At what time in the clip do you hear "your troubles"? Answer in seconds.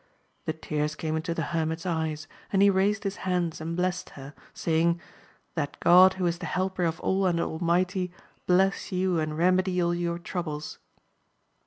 9.93-10.79